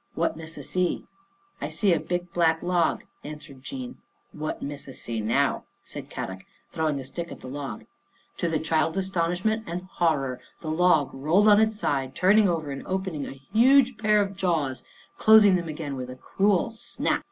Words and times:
"What 0.14 0.36
Missa 0.36 0.62
see?" 0.62 0.88
11 1.60 1.62
I 1.62 1.68
see 1.70 1.94
a 1.94 1.98
big 1.98 2.30
black 2.34 2.62
log," 2.62 3.04
answered 3.24 3.62
Jean. 3.62 3.96
"What 4.32 4.60
Missa 4.60 4.92
see 4.92 5.22
now," 5.22 5.64
said 5.82 6.10
Kadok, 6.10 6.42
throw 6.70 6.90
ing 6.90 7.00
a 7.00 7.04
stick 7.06 7.32
at 7.32 7.40
the 7.40 7.46
log. 7.48 7.86
To 8.36 8.50
the 8.50 8.58
child's 8.58 8.98
astonish 8.98 9.46
ment 9.46 9.64
and 9.66 9.84
horror 9.92 10.42
the 10.60 10.70
log 10.70 11.14
rolled 11.14 11.48
on 11.48 11.58
its 11.58 11.78
side, 11.78 12.14
turned 12.14 12.46
over 12.46 12.70
and 12.70 12.86
opened 12.86 13.26
a 13.26 13.40
huge 13.54 13.96
pair 13.96 14.20
of 14.20 14.36
jaws, 14.36 14.82
closing 15.16 15.56
them 15.56 15.70
again 15.70 15.96
with 15.96 16.10
a 16.10 16.16
cruel 16.16 16.68
snap. 16.68 17.24